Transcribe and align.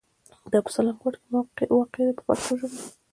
دا 0.51 0.57
په 0.65 0.69
سالنګ 0.75 0.99
واټ 1.01 1.15
کې 1.57 1.65
واقع 1.77 2.01
ده 2.05 2.13
په 2.17 2.21
پښتو 2.27 2.53
ژبه. 2.59 2.79